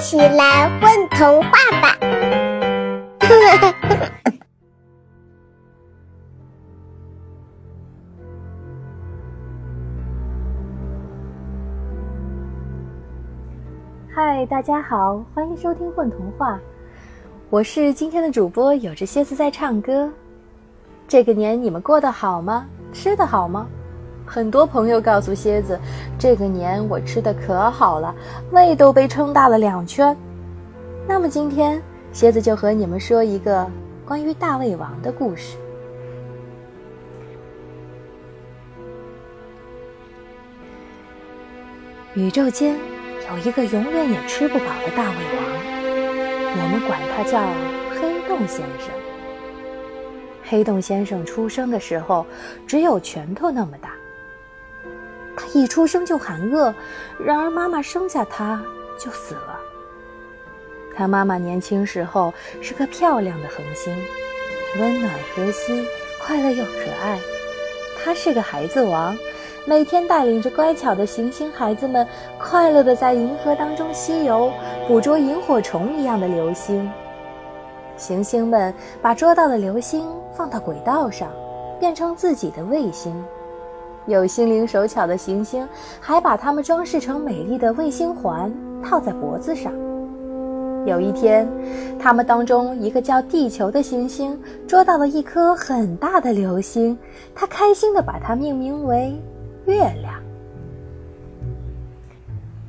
[0.00, 1.50] 起来混童话
[1.82, 1.94] 吧！
[14.08, 16.54] 嗨，大家好，欢迎收听《混童话》，
[17.50, 20.10] 我是今天的主播，有只蝎子在唱歌。
[21.06, 22.66] 这个年你们过得好吗？
[22.90, 23.66] 吃得好吗？
[24.32, 25.76] 很多朋友告诉蝎子，
[26.16, 28.14] 这个年我吃的可好了，
[28.52, 30.16] 胃都被撑大了两圈。
[31.04, 33.68] 那么今天，蝎子就和你们说一个
[34.06, 35.56] 关于大胃王的故事。
[42.14, 42.76] 宇宙间
[43.32, 45.44] 有一个永远也吃不饱的大胃王，
[46.54, 47.40] 我们管他叫
[48.00, 48.94] 黑洞先生。
[50.44, 52.24] 黑洞先生出生的时候
[52.64, 53.90] 只有拳头那么大。
[55.52, 56.74] 一出生就喊饿，
[57.18, 58.62] 然而妈妈生下他
[58.98, 59.60] 就死了。
[60.94, 63.96] 他妈妈年轻时候是个漂亮的恒星，
[64.78, 65.84] 温暖和煦，
[66.22, 67.18] 快乐又可爱。
[68.02, 69.16] 他是个孩子王，
[69.66, 72.06] 每天带领着乖巧的行星孩子们，
[72.38, 74.52] 快乐地在银河当中西游，
[74.88, 76.90] 捕捉萤火虫一样的流星。
[77.96, 81.30] 行星们把捉到的流星放到轨道上，
[81.78, 83.24] 变成自己的卫星。
[84.06, 85.66] 有心灵手巧的行星，
[86.00, 89.72] 还把它们装饰成美丽的卫星环，套在脖子上。
[90.86, 91.46] 有一天，
[91.98, 96.98] 他们当中一个叫地球的行星捉到了一颗很大的流星，
[97.34, 99.14] 他开心地把它命名为
[99.66, 100.14] 月亮。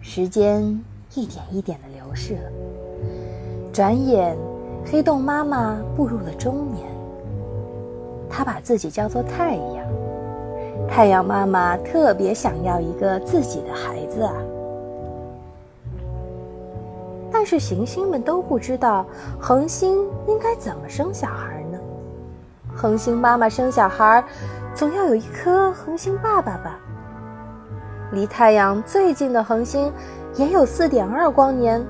[0.00, 0.62] 时间
[1.14, 2.50] 一点一点地流逝了，
[3.72, 4.36] 转眼，
[4.84, 6.86] 黑洞妈妈步入了中年。
[8.30, 9.95] 她把自己叫做太阳。
[10.88, 14.32] 太阳妈妈特别想要一个自己的孩子啊，
[17.30, 19.04] 但是行星们都不知道
[19.38, 21.78] 恒星应该怎么生小孩呢？
[22.74, 24.24] 恒星妈妈生小孩，
[24.74, 26.78] 总要有一颗恒星爸爸吧？
[28.12, 29.92] 离太阳最近的恒星
[30.36, 31.84] 也有四点二光年，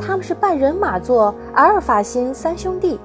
[0.00, 2.98] 他们是半人马座阿尔法星三兄弟。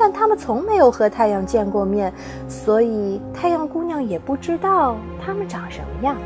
[0.00, 2.10] 但他们从没有和太阳见过面，
[2.48, 6.16] 所以太阳姑娘也不知道他们长什么样。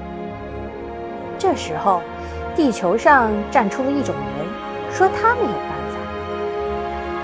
[1.37, 2.01] 这时候，
[2.55, 4.47] 地球上站出了一种人，
[4.93, 5.99] 说他们有办法。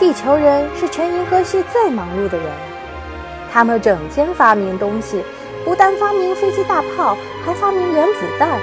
[0.01, 2.47] 地球人是全银河系最忙碌的人，
[3.53, 5.23] 他们整天发明东西，
[5.65, 7.17] 不但发明飞机大炮，
[7.47, 8.59] 还发明原子弹。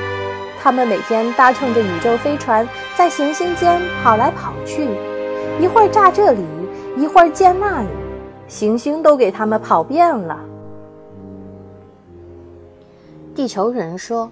[0.61, 4.89] 他们每天搭乘着宇宙飞船，在行星间跑来跑去，
[5.61, 6.43] 一会儿炸这里。
[6.97, 7.87] 一会儿见那里，
[8.47, 10.39] 行星都给他们跑遍了。
[13.35, 14.31] 地球人说：“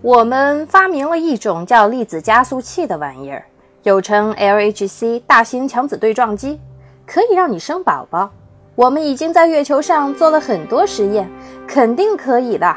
[0.00, 3.44] 我们发明了一种叫粒子加速器的玩意儿，
[3.82, 6.58] 又称 LHC 大型强子对撞机，
[7.06, 8.30] 可以让你生宝宝。
[8.74, 11.30] 我们已经在月球上做了很多实验，
[11.68, 12.74] 肯定可以的。”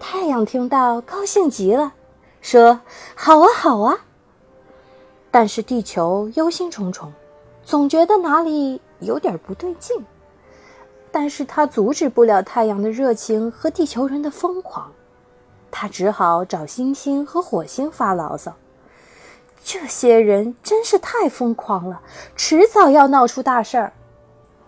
[0.00, 1.92] 太阳听到，高兴极了，
[2.40, 2.80] 说
[3.14, 3.98] ：“好啊，好啊。”
[5.30, 7.08] 但是地球忧心忡忡。
[7.68, 9.94] 总觉得哪里有点不对劲，
[11.12, 14.90] 但是他阻止不了太阳的热情和地球人的疯狂，
[15.70, 18.54] 他只好找星星和火星发牢骚。
[19.62, 22.00] 这些人真是太疯狂了，
[22.34, 23.92] 迟早要闹出大事儿。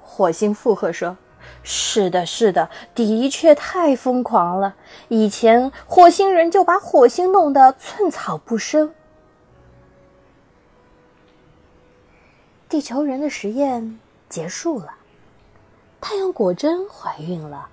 [0.02, 1.16] 火星附和说
[1.64, 4.76] ：“是的，是的，的确太疯狂了。
[5.08, 8.92] 以前火星人就把火星弄得寸草不生。”
[12.70, 13.98] 地球人的实验
[14.28, 14.94] 结束了，
[16.00, 17.68] 太阳果真怀孕了。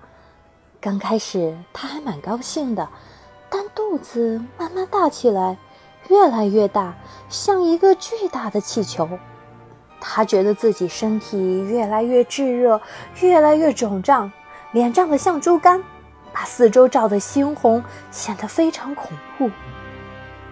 [0.80, 2.88] 刚开始她还蛮高兴的，
[3.48, 5.56] 但肚子慢慢大起来，
[6.08, 6.96] 越来越大，
[7.28, 9.08] 像一个巨大的气球。
[10.00, 12.80] 她觉得自己身体越来越炙热，
[13.20, 14.32] 越来越肿胀，
[14.72, 15.80] 脸胀得像猪肝，
[16.32, 19.48] 把四周照得猩红，显得非常恐怖。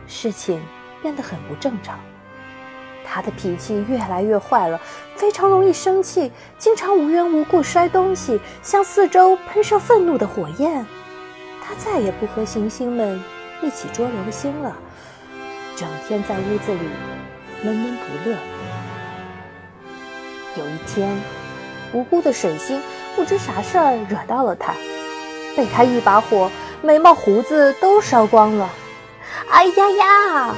[0.06, 0.62] 事情
[1.02, 1.98] 变得很不正常。
[3.08, 4.80] 他的脾气越来越坏了，
[5.14, 10.84] 非常容易生气，经常无缘无故摔东西，向四周喷射愤怒的火焰。
[11.62, 13.22] 他再也不和行星们
[13.62, 14.76] 一起捉流星了，
[15.76, 16.88] 整天在屋子里
[17.62, 18.36] 闷闷不乐。
[20.56, 21.16] 有一天，
[21.92, 22.80] 无辜的水星
[23.14, 24.74] 不知啥事儿惹到了他，
[25.56, 26.50] 被他一把火，
[26.82, 28.68] 眉毛胡子都烧光了。
[29.50, 30.54] 哎呀呀！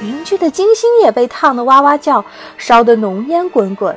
[0.00, 2.24] 邻居的金星也被烫得哇哇叫，
[2.58, 3.96] 烧得浓烟滚滚。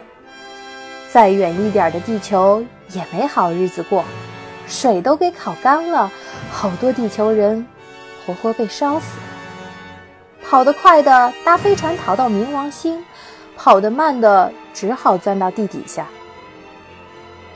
[1.11, 4.03] 再远一点的地球也没好日子过，
[4.67, 6.11] 水都给烤干了，
[6.51, 7.65] 好多地球人
[8.25, 9.23] 活活被烧死了。
[10.47, 13.03] 跑得快的搭飞船逃到冥王星，
[13.57, 16.07] 跑得慢的只好钻到地底下。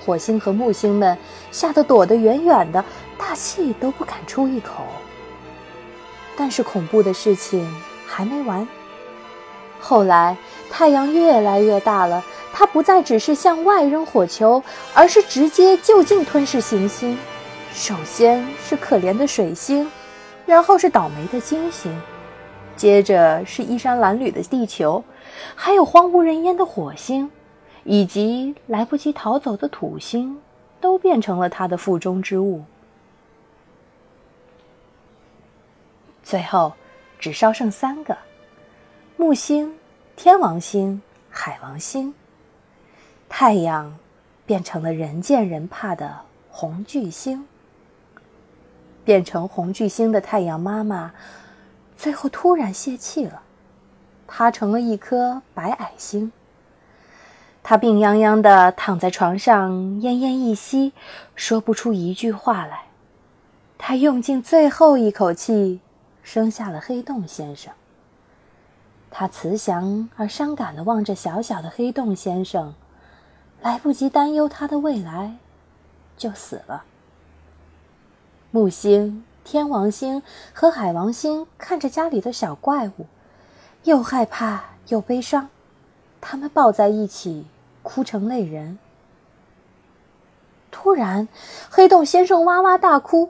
[0.06, 1.18] 火星和木星们
[1.50, 2.84] 吓得躲得远远的，
[3.18, 4.84] 大气都不敢出一口。
[6.36, 7.72] 但是恐怖的事情
[8.14, 8.68] 还没完。
[9.80, 10.38] 后来
[10.70, 12.24] 太阳越来越大了，
[12.54, 14.62] 它不再只是向外扔火球，
[14.94, 17.18] 而是直接就近吞噬行星。
[17.74, 19.92] 首先是可怜的水星，
[20.46, 21.92] 然后是倒霉的金星，
[22.76, 25.04] 接着是衣衫褴褛的地球，
[25.56, 27.32] 还有荒无人烟的火星。
[27.86, 30.40] 以及来不及逃走的土星，
[30.80, 32.64] 都变成了他的腹中之物。
[36.24, 36.72] 最后，
[37.24, 38.18] 只烧剩三个：
[39.16, 39.78] 木星、
[40.18, 42.14] 天王星、海王星。
[43.30, 43.98] 太阳
[44.46, 47.48] 变成了人见人怕的红巨星。
[49.06, 51.14] 变成红巨星的太阳妈妈，
[51.96, 53.42] 最后突然泄气了，
[54.28, 56.30] 它成了一颗白矮星。
[57.64, 60.92] 他病殃殃的躺在床上，奄奄一息，
[61.38, 62.88] 说不出一句话来。
[63.78, 65.80] 他用尽最后一口气，
[66.24, 67.72] 生下了黑洞先生。
[69.12, 72.74] 他慈祥而伤感的望着小小的黑洞先生，
[73.62, 75.36] 来不及担忧他的未来，
[76.18, 76.86] 就死了。
[78.50, 80.24] 木星、天王星
[80.54, 83.06] 和海王星看着家里的小怪物，
[83.84, 85.50] 又害怕又悲伤，
[86.20, 87.46] 他们抱在一起。
[87.84, 88.80] 哭成泪人。
[90.74, 91.28] 突然，
[91.70, 93.30] 黑洞先生哇哇大哭：“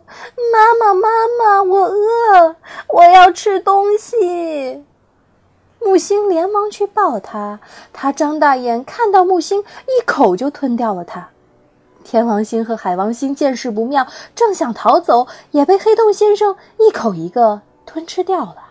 [0.51, 2.55] 妈妈，妈妈，我饿，
[2.87, 4.83] 我要吃东西。”
[5.85, 7.59] 木星连忙去抱他，
[7.91, 11.29] 他张大眼看到木星，一口就吞掉了他。
[12.05, 18.69] 天王星和海王星见势不妙，正想逃走，也被黑洞先生一口一个吞吃掉了。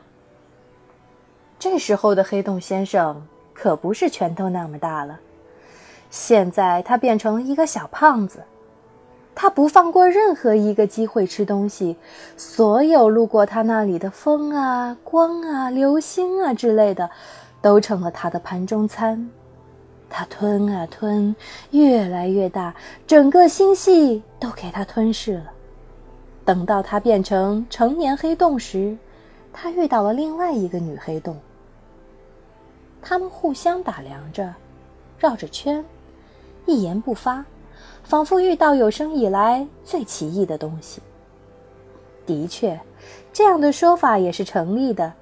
[1.58, 5.20] 这时候的黑洞先生可不是拳头那么大了。
[6.10, 8.42] 现在他变成了一个小胖子，
[9.34, 11.96] 他不放过任何一个机会吃东西，
[12.36, 17.10] 所有路过他那里的风啊、光啊、流星啊之类的，
[17.60, 19.30] 都成了他的盘中餐。
[20.10, 21.34] 他吞啊吞，
[21.70, 22.74] 越来越大，
[23.06, 25.50] 整个星系都给他吞噬了。
[26.44, 28.94] 等到他变成成年黑洞时，
[29.52, 31.38] 他遇到了另外一个女黑洞，
[33.00, 34.54] 他们互相打量着，
[35.18, 35.82] 绕着圈。
[36.66, 37.44] 一言不发，
[38.02, 41.00] 仿佛遇到有生以来最奇异的东西。
[42.24, 42.80] 的确，
[43.32, 45.12] 这样的说法也是成立的。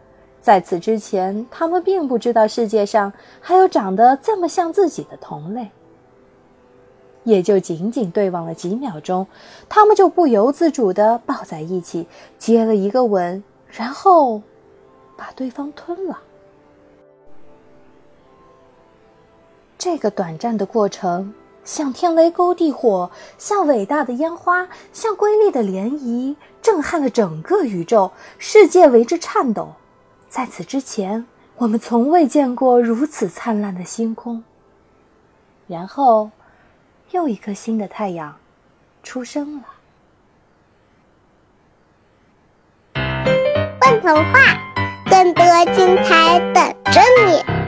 [0.40, 5.68] 在此之前，他们并不知道世界上还有长得这么像自己的同类。
[7.24, 9.26] 也就仅仅对望了几秒钟，
[9.68, 12.06] 他们就不由自主地抱在一起，
[12.38, 14.40] 接了一个吻，然后
[15.18, 16.18] 把对方吞了。
[19.76, 21.32] 这个短暂的过程，
[21.64, 29.74] 像天雷勾地火，像伟大的烟花，像瑰丽的涟漪，震撼了整个宇宙，世界为之颤抖。
[30.28, 31.26] 在此之前，
[31.56, 34.42] 我们从未见过如此灿烂的星空。
[35.66, 36.30] 然后，
[37.10, 38.36] 又一颗新的太阳
[39.02, 39.64] 出生了。
[43.82, 44.58] 问童话，
[45.08, 47.59] 更多精彩等着你。